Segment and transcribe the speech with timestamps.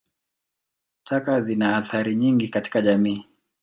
[1.03, 3.25] Taka zina athari nyingi katika jamii.